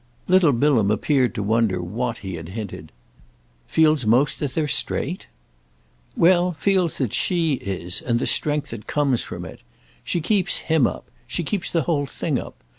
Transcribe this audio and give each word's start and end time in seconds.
Little 0.27 0.51
Bilham 0.51 0.89
appeared 0.89 1.35
to 1.35 1.43
wonder 1.43 1.79
what 1.79 2.17
he 2.25 2.33
had 2.33 2.49
hinted. 2.57 2.91
"Feels 3.67 4.03
most 4.03 4.39
that 4.39 4.55
they're 4.55 4.67
straight?" 4.67 5.27
"Well, 6.17 6.53
feels 6.53 6.97
that 6.97 7.13
she 7.13 7.53
is, 7.61 8.01
and 8.01 8.17
the 8.17 8.25
strength 8.25 8.71
that 8.71 8.87
comes 8.87 9.21
from 9.21 9.45
it. 9.45 9.59
She 10.03 10.19
keeps 10.19 10.57
him 10.57 10.87
up—she 10.87 11.43
keeps 11.43 11.69
the 11.69 11.83
whole 11.83 12.07
thing 12.07 12.39
up. 12.39 12.55